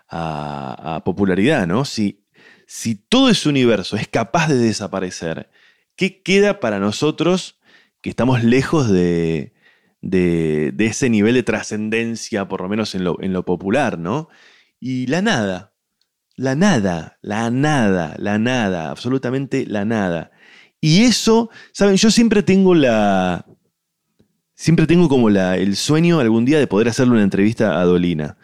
[0.09, 1.85] a, popularidad, ¿no?
[1.85, 2.25] Si,
[2.69, 5.49] si todo ese universo es capaz de desaparecer,
[5.97, 7.59] ¿qué queda para nosotros
[8.03, 9.55] que estamos lejos de,
[10.03, 14.29] de, ese nivel de trascendencia, por lo menos en lo, en lo popular, ¿no?
[14.79, 15.73] Y la nada,
[16.37, 20.31] la nada, la nada, la nada, absolutamente la nada.
[20.79, 21.97] Y eso, ¿saben?
[21.97, 23.47] Yo siempre tengo la...
[24.55, 28.37] Siempre tengo como la, el sueño algún día de poder hacerle una entrevista a Dolina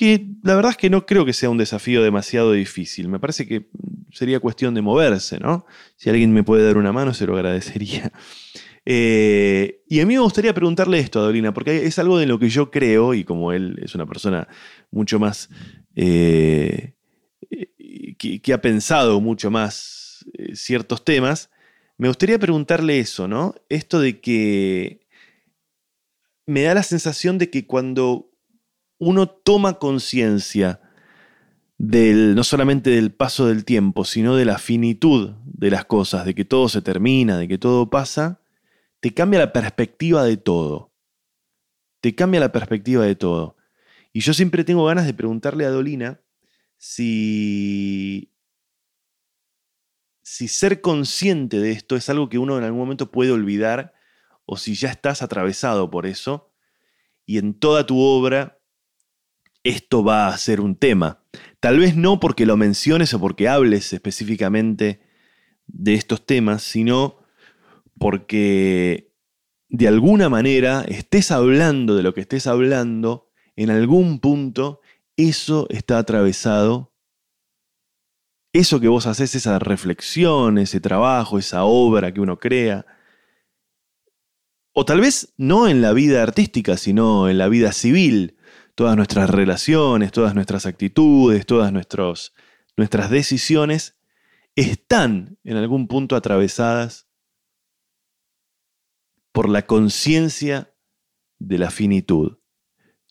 [0.00, 3.08] que la verdad es que no creo que sea un desafío demasiado difícil.
[3.08, 3.68] Me parece que
[4.10, 5.66] sería cuestión de moverse, ¿no?
[5.96, 8.10] Si alguien me puede dar una mano, se lo agradecería.
[8.86, 12.38] Eh, y a mí me gustaría preguntarle esto a Dolina, porque es algo de lo
[12.38, 14.48] que yo creo, y como él es una persona
[14.90, 15.50] mucho más...
[15.94, 16.94] Eh,
[18.18, 21.50] que, ha pensado mucho más eh, ciertos temas,
[21.98, 23.54] me gustaría preguntarle eso, ¿no?
[23.68, 25.06] Esto de que
[26.46, 28.29] me da la sensación de que cuando
[29.00, 30.80] uno toma conciencia
[31.78, 36.34] del, no solamente del paso del tiempo, sino de la finitud de las cosas, de
[36.34, 38.42] que todo se termina, de que todo pasa,
[39.00, 40.92] te cambia la perspectiva de todo.
[42.02, 43.56] Te cambia la perspectiva de todo.
[44.12, 46.20] Y yo siempre tengo ganas de preguntarle a Dolina
[46.76, 48.34] si,
[50.22, 53.94] si ser consciente de esto es algo que uno en algún momento puede olvidar
[54.44, 56.52] o si ya estás atravesado por eso
[57.24, 58.59] y en toda tu obra
[59.64, 61.22] esto va a ser un tema.
[61.60, 65.00] Tal vez no porque lo menciones o porque hables específicamente
[65.66, 67.18] de estos temas, sino
[67.98, 69.12] porque
[69.68, 74.80] de alguna manera estés hablando de lo que estés hablando, en algún punto
[75.16, 76.94] eso está atravesado.
[78.52, 82.84] Eso que vos haces, esa reflexión, ese trabajo, esa obra que uno crea,
[84.72, 88.36] o tal vez no en la vida artística, sino en la vida civil,
[88.80, 94.00] todas nuestras relaciones, todas nuestras actitudes, todas nuestras decisiones
[94.56, 97.06] están en algún punto atravesadas
[99.32, 100.74] por la conciencia
[101.38, 102.38] de la finitud.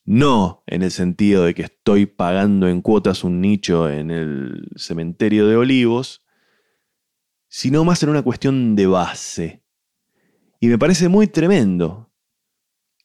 [0.06, 5.48] No en el sentido de que estoy pagando en cuotas un nicho en el cementerio
[5.48, 6.26] de olivos,
[7.48, 9.64] sino más en una cuestión de base.
[10.60, 12.09] Y me parece muy tremendo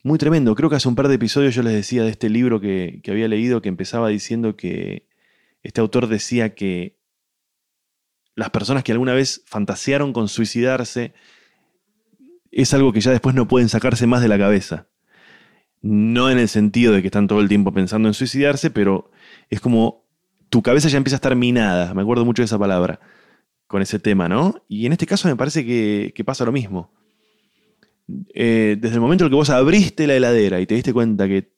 [0.04, 0.54] muy tremendo.
[0.54, 3.26] Creo que hace un par de episodios yo les decía de este libro que, había
[3.26, 5.08] leído que empezaba diciendo que
[5.62, 6.98] este autor decía que
[8.36, 11.14] las personas que alguna vez fantasearon con suicidarse
[12.50, 14.88] es algo que ya después no pueden sacarse más de la cabeza.
[15.80, 19.10] No en el sentido de que están todo el tiempo pensando en suicidarse, pero
[19.48, 20.04] es como
[20.50, 21.94] tu cabeza ya empieza a estar minada.
[21.94, 23.00] Me acuerdo mucho de esa palabra
[23.66, 24.62] con ese tema, ¿no?
[24.68, 26.92] Y en este caso me parece que, que pasa lo mismo.
[28.34, 31.52] Eh, desde el momento en que vos abriste la heladera y te diste cuenta que,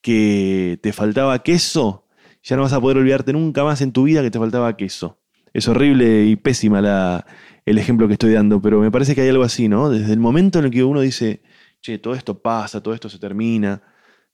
[0.00, 2.06] que te faltaba queso,
[2.42, 5.20] ya no vas a poder olvidarte nunca más en tu vida que te faltaba queso.
[5.52, 7.26] Es horrible y pésima la,
[7.64, 9.88] el ejemplo que estoy dando, pero me parece que hay algo así, ¿no?
[9.88, 11.42] Desde el momento en el que uno dice,
[11.80, 13.82] che, todo esto pasa, todo esto se termina,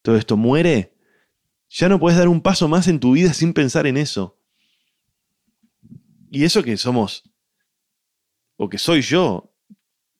[0.02, 0.94] todo esto muere,
[1.68, 4.38] ya no puedes dar un paso más en tu vida sin pensar en eso.
[6.30, 7.24] Y eso que somos,
[8.56, 9.52] o que soy yo,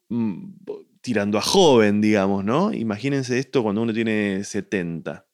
[0.09, 0.60] mm,
[1.01, 2.73] tirando a joven, digamos, ¿no?
[2.73, 5.27] Imagínense esto cuando uno tiene 70.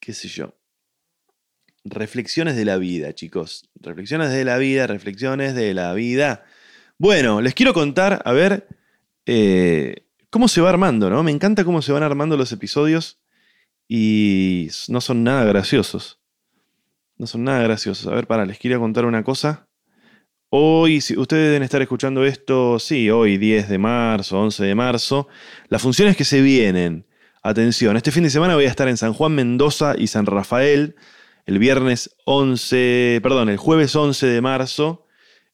[0.00, 0.54] ¿Qué sé yo?
[1.84, 3.70] Reflexiones de la vida, chicos.
[3.74, 6.44] Reflexiones de la vida, reflexiones de la vida.
[6.98, 8.66] Bueno, les quiero contar, a ver,
[9.26, 11.22] eh, cómo se va armando, ¿no?
[11.22, 13.20] Me encanta cómo se van armando los episodios
[13.88, 16.20] y no son nada graciosos.
[17.18, 18.06] No son nada graciosos.
[18.06, 19.65] A ver, para, les quiero contar una cosa.
[20.48, 25.26] Hoy, si ustedes deben estar escuchando esto, sí, hoy 10 de marzo, 11 de marzo,
[25.68, 27.04] las funciones que se vienen.
[27.42, 30.94] Atención, este fin de semana voy a estar en San Juan, Mendoza y San Rafael.
[31.46, 35.06] El viernes 11, perdón, el jueves 11 de marzo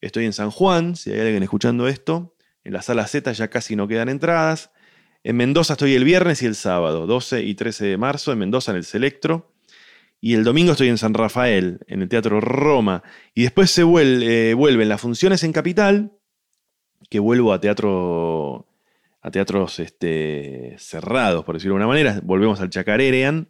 [0.02, 2.36] estoy en San Juan, si hay alguien escuchando esto.
[2.62, 4.72] En la sala Z ya casi no quedan entradas.
[5.24, 8.72] En Mendoza estoy el viernes y el sábado, 12 y 13 de marzo, en Mendoza
[8.72, 9.51] en el Selectro.
[10.24, 13.02] Y el domingo estoy en San Rafael, en el Teatro Roma.
[13.34, 16.12] Y después se vuelve, vuelven las funciones en Capital,
[17.10, 18.68] que vuelvo a teatro
[19.20, 22.20] a teatros este, cerrados, por decirlo de una manera.
[22.22, 23.48] Volvemos al Chacarerean.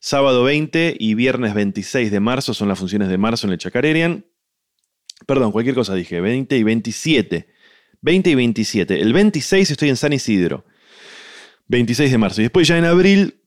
[0.00, 4.24] Sábado 20 y viernes 26 de marzo son las funciones de marzo en el Chacarerean.
[5.26, 7.48] Perdón, cualquier cosa dije, 20 y 27.
[8.00, 8.98] 20 y 27.
[8.98, 10.64] El 26 estoy en San Isidro.
[11.66, 12.40] 26 de marzo.
[12.40, 13.37] Y después ya en abril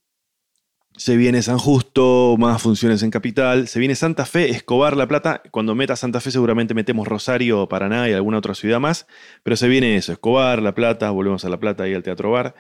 [1.02, 3.68] se viene San Justo, más funciones en Capital.
[3.68, 5.42] Se viene Santa Fe, Escobar, La Plata.
[5.50, 9.08] Cuando meta Santa Fe seguramente metemos Rosario, Paraná y alguna otra ciudad más.
[9.42, 12.54] Pero se viene eso, Escobar, La Plata, volvemos a La Plata y al Teatro Bar.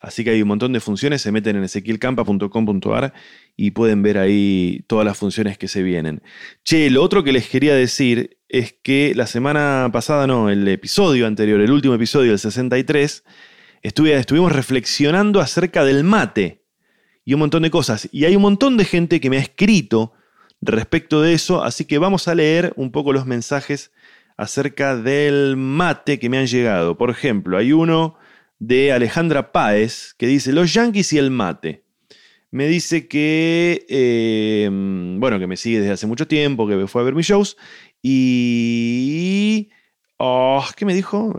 [0.00, 3.12] Así que hay un montón de funciones, se meten en ezequielcampa.com.ar
[3.58, 6.22] y pueden ver ahí todas las funciones que se vienen.
[6.64, 11.26] Che, lo otro que les quería decir es que la semana pasada, no, el episodio
[11.26, 13.22] anterior, el último episodio, el 63,
[13.82, 16.61] estuvimos reflexionando acerca del mate
[17.24, 18.08] y un montón de cosas.
[18.12, 20.12] Y hay un montón de gente que me ha escrito
[20.60, 23.92] respecto de eso, así que vamos a leer un poco los mensajes
[24.36, 26.96] acerca del mate que me han llegado.
[26.96, 28.16] Por ejemplo, hay uno
[28.58, 31.84] de Alejandra Páez que dice Los Yankees y el mate.
[32.50, 37.04] Me dice que, eh, bueno, que me sigue desde hace mucho tiempo, que fue a
[37.04, 37.56] ver mis shows
[38.02, 39.70] y...
[40.18, 41.32] Oh, ¿Qué me dijo?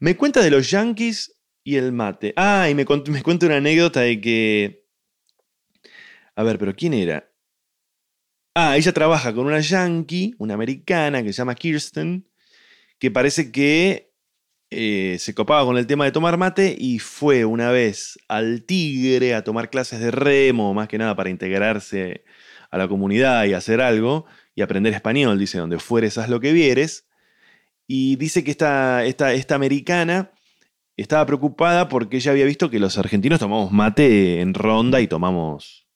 [0.00, 2.34] Me cuenta de los Yankees y el mate.
[2.36, 4.84] Ah, y me, me cuenta una anécdota de que...
[6.34, 7.30] A ver, pero ¿quién era?
[8.54, 12.28] Ah, ella trabaja con una yankee, una americana que se llama Kirsten,
[12.98, 14.12] que parece que
[14.70, 19.34] eh, se copaba con el tema de tomar mate y fue una vez al Tigre
[19.34, 22.24] a tomar clases de remo, más que nada para integrarse
[22.70, 26.52] a la comunidad y hacer algo y aprender español, dice, donde fueres haz lo que
[26.52, 27.06] vieres.
[27.86, 30.32] Y dice que esta, esta, esta americana
[30.96, 35.86] estaba preocupada porque ella había visto que los argentinos tomamos mate en ronda y tomamos,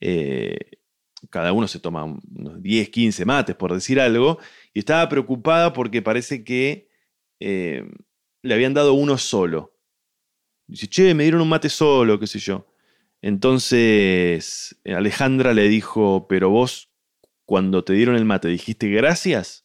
[0.00, 0.56] eh,
[1.30, 4.38] cada uno se toma unos 10, 15 mates, por decir algo,
[4.72, 6.88] y estaba preocupada porque parece que
[7.40, 7.84] eh,
[8.42, 9.74] le habían dado uno solo.
[10.66, 12.66] Dice, che, me dieron un mate solo, qué sé yo.
[13.20, 16.88] Entonces Alejandra le dijo, pero vos
[17.48, 19.64] cuando te dieron el mate dijiste gracias.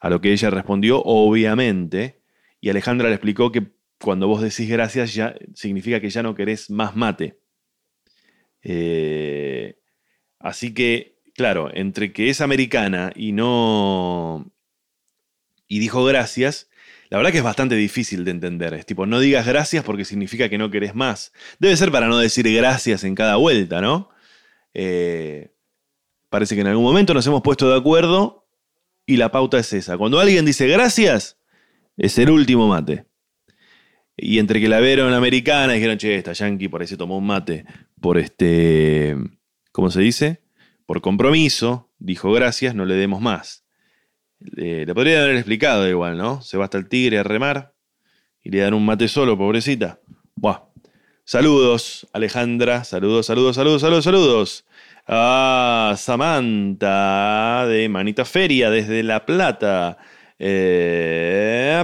[0.00, 2.20] A lo que ella respondió, obviamente.
[2.60, 6.70] Y Alejandra le explicó que cuando vos decís gracias ya significa que ya no querés
[6.70, 7.38] más mate.
[8.62, 9.78] Eh,
[10.40, 14.52] así que, claro, entre que es americana y no...
[15.68, 16.68] y dijo gracias,
[17.08, 18.74] la verdad que es bastante difícil de entender.
[18.74, 21.32] Es tipo, no digas gracias porque significa que no querés más.
[21.60, 24.10] Debe ser para no decir gracias en cada vuelta, ¿no?
[24.74, 25.53] Eh,
[26.34, 28.48] parece que en algún momento nos hemos puesto de acuerdo
[29.06, 29.96] y la pauta es esa.
[29.96, 31.38] Cuando alguien dice gracias,
[31.96, 33.06] es el último mate.
[34.16, 37.18] Y entre que la vieron americana y dijeron, che, esta yankee por ahí se tomó
[37.18, 37.66] un mate
[38.00, 39.16] por este,
[39.70, 40.42] ¿cómo se dice?
[40.86, 43.64] Por compromiso, dijo gracias, no le demos más.
[44.56, 46.42] Eh, le podría haber explicado igual, ¿no?
[46.42, 47.76] Se va hasta el tigre a remar
[48.42, 50.00] y le dan un mate solo, pobrecita.
[50.34, 50.62] Buah.
[51.24, 52.82] Saludos, Alejandra.
[52.82, 54.64] Saludos, saludos, saludos, saludos, saludos.
[55.06, 59.98] A Samantha de Manita Feria desde La Plata.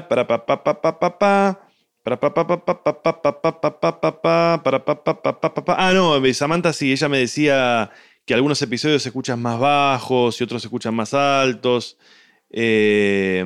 [0.08, 1.60] para pa pa pa pa pa pa.
[2.02, 5.14] Para pa pa pa pa pa pa pa pa pa pa pa para pa pa
[5.22, 7.90] pa pa pa Ah, no, Samantha sí, ella me decía
[8.24, 11.98] que algunos episodios se escuchan más bajos y otros se escuchan más altos.
[12.50, 13.44] Eh,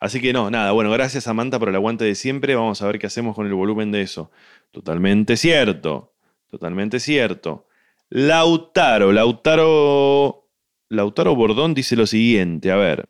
[0.00, 2.54] Así que no, nada, bueno, gracias Samantha por el aguante de siempre.
[2.54, 4.30] Vamos a ver qué hacemos con el volumen de eso.
[4.70, 6.14] Totalmente cierto,
[6.50, 7.66] totalmente cierto.
[8.12, 10.50] Lautaro, Lautaro,
[10.88, 13.08] Lautaro Bordón dice lo siguiente, a ver.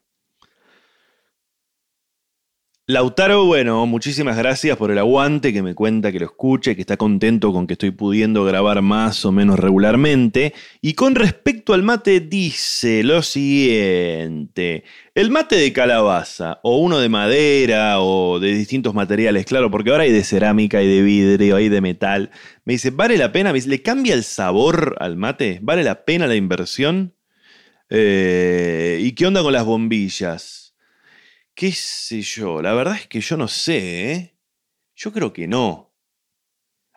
[2.91, 6.97] Lautaro, bueno, muchísimas gracias por el aguante, que me cuenta que lo escuche, que está
[6.97, 10.55] contento con que estoy pudiendo grabar más o menos regularmente.
[10.81, 14.83] Y con respecto al mate, dice lo siguiente.
[15.15, 20.03] El mate de calabaza, o uno de madera, o de distintos materiales, claro, porque ahora
[20.03, 22.33] hay de cerámica, hay de vidrio, hay de metal.
[22.65, 23.53] Me dice, ¿vale la pena?
[23.53, 25.61] ¿le cambia el sabor al mate?
[25.63, 27.15] ¿Vale la pena la inversión?
[27.89, 30.70] Eh, ¿Y qué onda con las bombillas?
[31.61, 32.63] ¿Qué sé yo?
[32.63, 34.35] La verdad es que yo no sé, ¿eh?
[34.97, 35.95] Yo creo que no.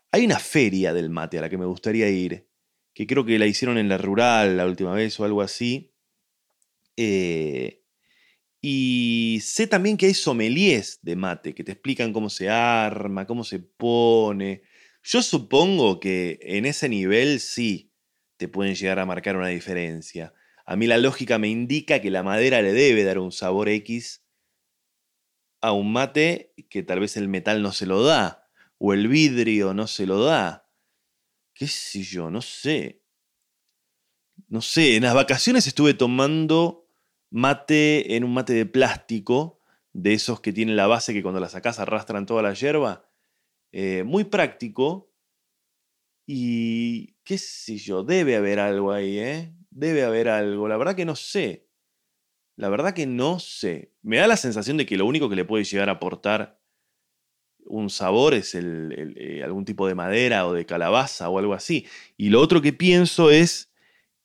[0.09, 2.47] Hay una feria del mate a la que me gustaría ir,
[2.93, 5.93] que creo que la hicieron en la rural la última vez o algo así.
[6.95, 7.83] Eh,
[8.61, 13.43] y sé también que hay sommeliers de mate que te explican cómo se arma, cómo
[13.43, 14.63] se pone.
[15.03, 17.91] Yo supongo que en ese nivel sí
[18.37, 20.33] te pueden llegar a marcar una diferencia.
[20.65, 24.22] A mí la lógica me indica que la madera le debe dar un sabor X
[25.63, 29.73] a un mate que tal vez el metal no se lo da, o el vidrio
[29.73, 30.69] no se lo da.
[31.53, 32.29] ¿Qué sé yo?
[32.29, 33.01] No sé.
[34.49, 36.89] No sé, en las vacaciones estuve tomando
[37.31, 39.61] mate en un mate de plástico,
[39.93, 43.09] de esos que tienen la base que cuando la sacas arrastran toda la hierba.
[43.71, 45.13] Eh, muy práctico.
[46.27, 49.55] Y qué sé yo, debe haber algo ahí, ¿eh?
[49.69, 50.67] Debe haber algo.
[50.67, 51.62] La verdad que no sé.
[52.55, 53.91] La verdad que no sé.
[54.01, 56.59] Me da la sensación de que lo único que le puede llegar a aportar
[57.65, 61.87] un sabor es el, eh, algún tipo de madera o de calabaza o algo así.
[62.17, 63.71] Y lo otro que pienso es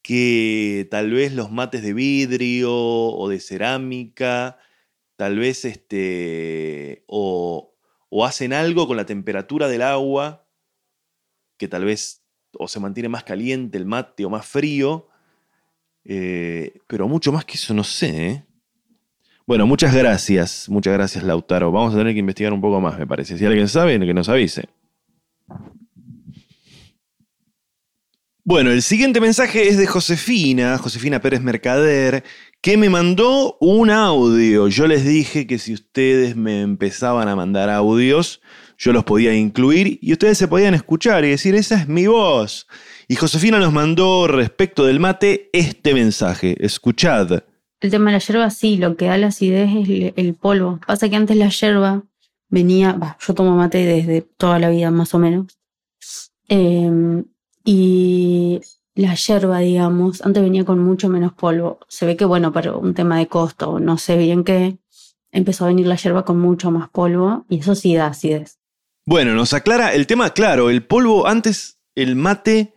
[0.03, 4.59] que tal vez los mates de vidrio o de cerámica,
[5.17, 7.75] tal vez este, o,
[8.11, 10.47] o hacen algo con la temperatura del agua,
[11.59, 12.25] que tal vez
[12.59, 15.08] o se mantiene más caliente el mate o más frío,
[16.11, 18.27] eh, pero mucho más que eso no sé.
[18.27, 18.45] ¿eh?
[19.47, 20.67] Bueno, muchas gracias.
[20.69, 21.71] Muchas gracias, Lautaro.
[21.71, 23.37] Vamos a tener que investigar un poco más, me parece.
[23.37, 24.65] Si alguien sabe, que nos avise.
[28.43, 32.25] Bueno, el siguiente mensaje es de Josefina, Josefina Pérez Mercader,
[32.63, 34.69] que me mandó un audio.
[34.69, 38.41] Yo les dije que si ustedes me empezaban a mandar audios,
[38.79, 42.67] yo los podía incluir y ustedes se podían escuchar y decir, esa es mi voz.
[43.11, 46.63] Y Josefina nos mandó respecto del mate este mensaje.
[46.63, 47.43] Escuchad.
[47.81, 50.79] El tema de la yerba, sí, lo que da la acidez es el, polvo.
[50.87, 52.03] Pasa que antes la yerba
[52.51, 55.59] venía, yo tomo mate desde toda la vida más o menos.
[56.49, 57.25] Em,
[57.65, 58.61] y
[58.95, 61.79] la yerba, digamos, antes venía con mucho menos polvo.
[61.89, 64.77] Se ve que, bueno, pero un tema de costo, no sé bien qué,
[65.33, 68.59] empezó a venir la yerba con mucho más polvo y eso sí da acidez.
[69.07, 72.75] Bueno, nos aclara el tema, claro, el polvo antes, el mate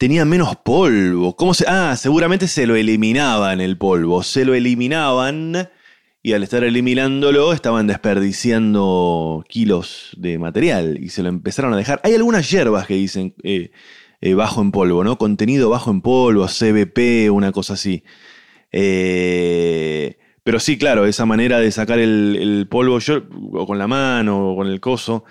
[0.00, 1.36] tenía menos polvo.
[1.36, 1.66] ¿Cómo se.?
[1.68, 4.22] Ah, seguramente se lo eliminaban el polvo.
[4.22, 5.68] Se lo eliminaban
[6.22, 12.00] y al estar eliminándolo estaban desperdiciando kilos de material y se lo empezaron a dejar.
[12.02, 13.72] Hay algunas hierbas que dicen eh,
[14.22, 15.18] eh, bajo en polvo, ¿no?
[15.18, 18.02] Contenido bajo en polvo, CBP, una cosa así.
[18.72, 23.20] Eh, pero sí, claro, esa manera de sacar el, el polvo yo,
[23.52, 25.24] o con la mano o con el coso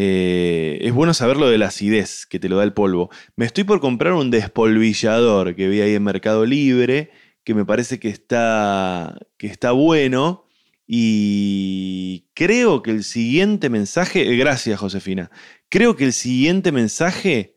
[0.00, 3.10] eh, es bueno saber lo de la acidez que te lo da el polvo.
[3.34, 7.10] Me estoy por comprar un despolvillador que vi ahí en Mercado Libre,
[7.42, 10.46] que me parece que está, que está bueno.
[10.86, 15.32] Y creo que el siguiente mensaje, eh, gracias Josefina,
[15.68, 17.56] creo que el siguiente mensaje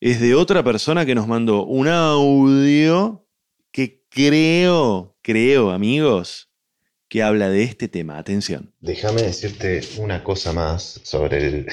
[0.00, 3.26] es de otra persona que nos mandó un audio
[3.70, 6.45] que creo, creo amigos,
[7.08, 8.18] que habla de este tema.
[8.18, 8.72] Atención.
[8.80, 11.66] Déjame decirte una cosa más sobre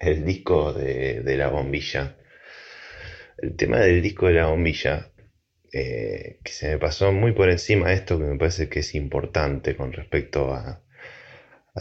[0.00, 2.16] el, disco de, la bombilla.
[3.38, 5.10] El tema del disco de la bombilla,
[5.72, 9.76] eh, que se me pasó muy por encima esto que me parece que es importante
[9.76, 10.82] con respecto a,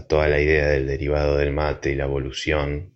[0.07, 2.93] toda la idea del derivado del mate y la evolución,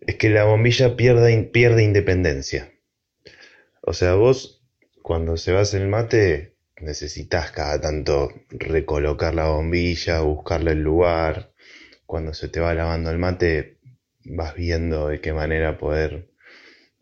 [0.00, 2.72] es que la bombilla pierde, pierde independencia.
[3.82, 4.64] O sea, vos
[5.02, 11.52] cuando se va el mate necesitas cada tanto recolocar la bombilla, buscarle el lugar.
[12.06, 13.78] Cuando se te va lavando el mate,
[14.24, 16.28] vas viendo de qué manera poder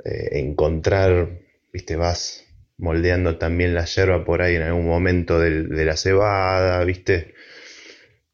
[0.04, 1.40] eh, encontrar,
[1.72, 2.44] viste, vas
[2.76, 7.34] moldeando también la yerba por ahí en algún momento de la cebada, viste.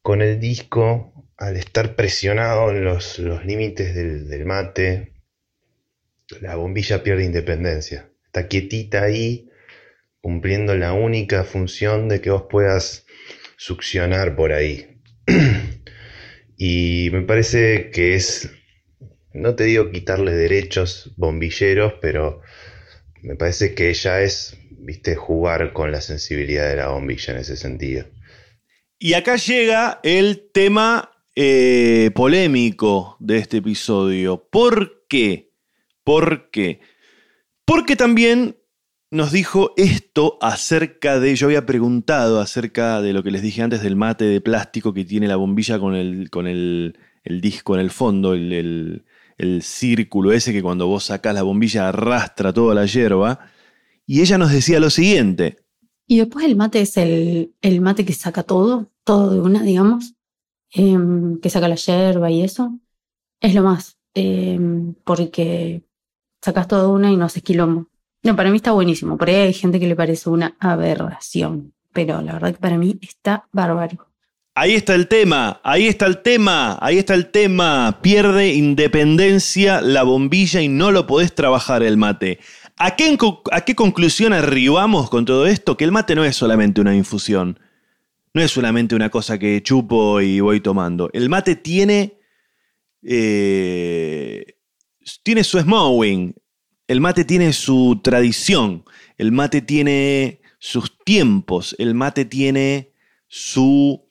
[0.01, 5.13] Con el disco, al estar presionado en los, límites del mate,
[6.39, 8.09] la bombilla pierde independencia.
[8.25, 9.50] Está quietita ahí
[10.21, 13.05] cumpliendo la única función de que vos puedas
[13.57, 15.01] succionar por ahí.
[16.57, 18.51] y me parece que es,
[19.33, 22.41] no te digo quitarle derechos bombilleros, pero
[23.21, 27.57] me parece que ya es, viste, jugar con la sensibilidad de la bombilla en ese
[27.57, 28.05] sentido.
[28.97, 34.47] Y acá llega el tema eh, polémico de este episodio.
[34.51, 35.51] ¿Por qué?
[36.03, 36.81] ¿Por qué?
[37.65, 38.57] Porque también
[39.11, 43.83] nos dijo esto acerca de, yo había preguntado acerca de lo que les dije antes
[43.83, 47.91] del mate de plástico que tiene la bombilla con el, con el, disco en el
[47.91, 49.03] fondo, el,
[49.37, 53.39] el, círculo ese que cuando vos sacás la bombilla arrastra toda la hierba.
[54.07, 55.57] Y ella nos decía lo siguiente.
[56.07, 60.15] Y después el mate es el, el mate que saca todo, todo de una, digamos,
[60.71, 62.79] em, que saca la hierba y eso.
[63.41, 65.83] Es lo más, em, porque
[66.41, 67.90] sacas todo de una y no haces quilombo.
[68.23, 69.17] No, para mí está buenísimo.
[69.17, 72.97] Por ahí hay gente que le parece una aberración, pero la verdad que para mí
[73.01, 74.07] está bárbaro.
[74.53, 77.99] Ahí está el tema, ahí está el tema, ahí está el tema.
[78.01, 82.39] Pierde independencia la bombilla y no lo podés trabajar el mate.
[82.77, 83.17] ¿A qué,
[83.51, 85.77] ¿A qué conclusión arribamos con todo esto?
[85.77, 87.59] Que el mate no es solamente una infusión.
[88.33, 91.09] No es solamente una cosa que chupo y voy tomando.
[91.13, 92.17] El mate tiene.
[93.03, 94.57] Eh,
[95.23, 96.35] tiene su smowing.
[96.91, 98.83] El mate tiene su tradición,
[99.17, 102.91] el mate tiene sus tiempos, el mate tiene
[103.29, 104.09] su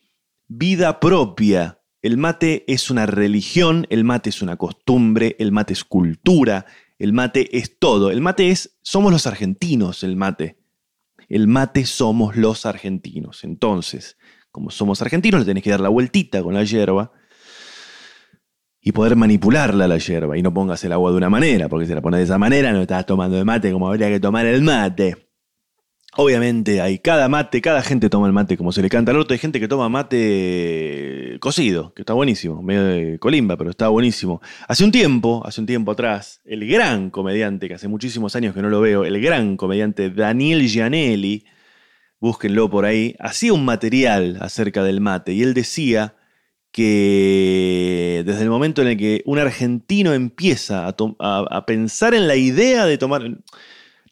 [0.49, 1.83] vida propia.
[2.01, 6.65] El mate es una religión, el mate es una costumbre, el mate es cultura,
[6.99, 8.11] el mate es todo.
[8.11, 10.57] El mate es, somos los argentinos, el mate.
[11.29, 13.45] El mate somos los argentinos.
[13.45, 14.17] Entonces,
[14.51, 17.13] como somos argentinos, le tenés que dar la vueltita con la hierba
[18.81, 21.95] y poder manipularla la hierba y no pongas el agua de una manera, porque si
[21.95, 24.63] la pones de esa manera no estás tomando el mate como habría que tomar el
[24.63, 25.31] mate.
[26.17, 29.33] Obviamente hay cada mate, cada gente toma el mate como se le canta al otro.
[29.33, 34.41] Hay gente que toma mate cocido, que está buenísimo, medio de colimba, pero está buenísimo.
[34.67, 38.63] Hace un tiempo, hace un tiempo atrás, el gran comediante, que hace muchísimos años que
[38.63, 41.45] no lo veo, el gran comediante Daniel Gianelli,
[42.19, 46.17] búsquenlo por ahí, hacía un material acerca del mate y él decía
[46.73, 52.87] que desde el momento en el que un argentino empieza a, pensar en la idea
[52.87, 53.23] de tomar...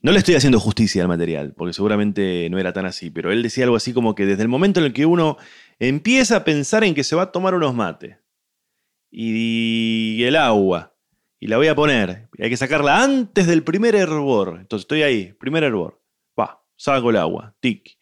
[0.01, 3.43] No le estoy haciendo justicia al material, porque seguramente no era tan así, pero él
[3.43, 5.37] decía algo así como que desde el momento en el que uno
[5.81, 8.17] empieza a pensar en que se va a tomar unos mates
[9.11, 10.95] y el agua,
[11.41, 15.33] y la voy a poner, hay que sacarla antes del primer hervor, entonces estoy ahí,
[15.35, 16.01] primer hervor,
[16.39, 17.98] va, saco el agua, tic,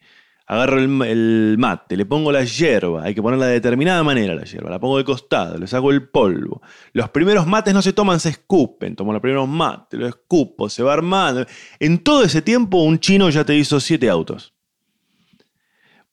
[0.47, 4.69] agarro el, mate, le pongo la hierba, hay que ponerla de determinada manera la hierba,
[4.69, 6.61] la pongo de costado, le saco el polvo.
[6.93, 10.83] Los primeros mates no se toman, se escupen, tomo los primeros mates, lo escupo, se
[10.83, 11.45] va armando.
[11.79, 14.55] En todo ese tiempo un chino ya te hizo siete autos.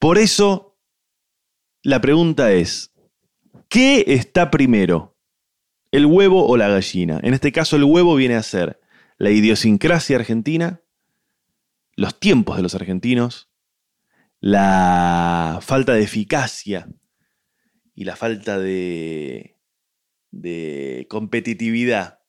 [0.00, 0.76] Por eso,
[1.82, 2.92] la pregunta es,
[3.68, 5.16] ¿qué está primero?
[5.92, 7.20] ¿El huevo o la gallina?
[7.22, 8.80] En este caso el huevo viene a ser
[9.16, 10.80] la idiosincrasia argentina,
[11.94, 13.53] los tiempos de los argentinos,
[14.44, 16.86] la falta de eficacia
[17.94, 19.58] y la falta de,
[20.32, 22.22] de competitividad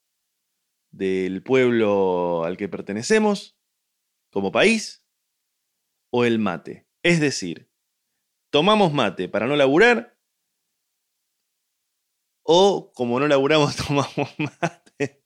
[0.91, 3.59] del pueblo al que pertenecemos
[4.29, 5.05] como país
[6.09, 6.87] o el mate.
[7.03, 7.69] Es decir,
[8.49, 10.17] tomamos mate para no laburar
[12.43, 15.21] o como no laburamos tomamos mate.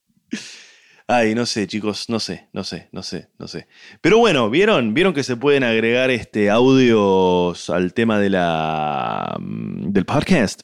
[1.12, 3.68] Ay, no sé, chicos, no sé, no sé, no sé, no sé.
[4.00, 4.94] Pero bueno, ¿vieron?
[4.94, 10.62] ¿Vieron que se pueden agregar este audios al tema de la, mm, del podcast?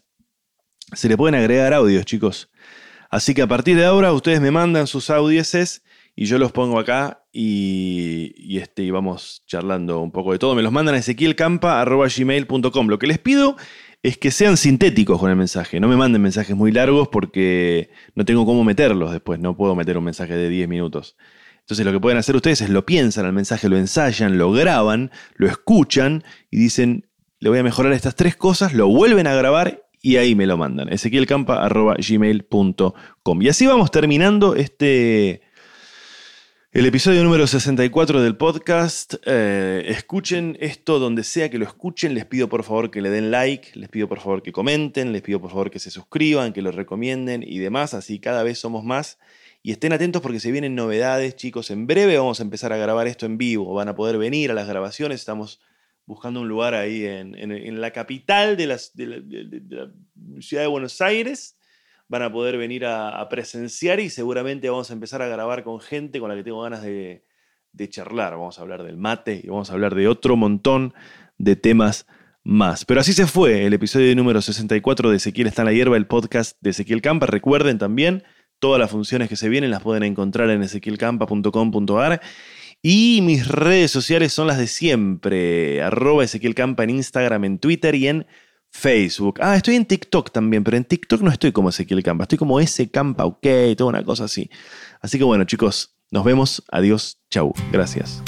[0.94, 2.52] Se le pueden agregar audios, chicos.
[3.10, 5.84] Así que a partir de ahora ustedes me mandan sus audieces
[6.16, 10.54] y yo los pongo acá y, y, este, y vamos charlando un poco de todo.
[10.54, 12.88] Me los mandan a ezequielcampa.gmail.com.
[12.88, 13.58] Lo que les pido
[14.06, 15.80] es que sean sintéticos con el mensaje.
[15.80, 19.40] No me manden mensajes muy largos porque no tengo cómo meterlos después.
[19.40, 21.18] No puedo meter un mensaje de 10 minutos.
[21.62, 25.10] Entonces lo que pueden hacer ustedes es lo piensan al mensaje, lo ensayan, lo graban,
[25.34, 27.08] lo escuchan y dicen,
[27.40, 30.56] le voy a mejorar estas tres cosas, lo vuelven a grabar y ahí me lo
[30.56, 30.94] mandan.
[30.94, 33.42] ezequielcampa.gmail.com.
[33.42, 35.42] Y así vamos terminando este
[36.76, 39.14] el episodio número 64 del podcast.
[39.26, 42.14] Eh, escuchen esto donde sea que lo escuchen.
[42.14, 45.22] Les pido por favor que le den like, les pido por favor que comenten, les
[45.22, 47.94] pido por favor que se suscriban, que lo recomienden y demás.
[47.94, 49.20] Así cada vez somos más.
[49.64, 51.72] Y estén atentos porque se vienen novedades, chicos.
[51.72, 53.74] En breve vamos a empezar a grabar esto en vivo.
[53.74, 55.22] Van a poder venir a las grabaciones.
[55.22, 55.62] Estamos
[56.06, 59.92] buscando un lugar ahí en, la capital de, de la
[60.42, 61.55] ciudad de Buenos Aires
[62.08, 66.20] van a poder venir a, presenciar y seguramente vamos a empezar a grabar con gente
[66.20, 67.24] con la que tengo ganas de,
[67.90, 68.34] charlar.
[68.34, 70.94] Vamos a hablar del mate y vamos a hablar de otro montón
[71.38, 72.08] de temas
[72.44, 72.86] más.
[72.86, 76.08] Pero así se fue el episodio número 64 de Ezequiel está en la hierba, el
[76.08, 77.26] podcast de Ezequiel Campa.
[77.26, 78.24] Recuerden también,
[78.60, 82.22] todas las funciones que se vienen las pueden encontrar en ezequielcampa.com.ar.
[82.82, 85.82] Y mis redes sociales son las de siempre.
[85.82, 88.28] Arroba Ezequiel Campa en Instagram, en Twitter y en
[88.76, 89.40] Facebook.
[89.42, 92.60] Ah, estoy en TikTok también, pero en TikTok no estoy como Ezequiel Campa, estoy como
[92.60, 93.48] ese Campa, ok,
[93.78, 94.50] toda una cosa así.
[95.00, 96.62] Así que bueno, chicos, nos vemos.
[96.72, 97.54] Adiós, chau.
[97.72, 98.22] Gracias.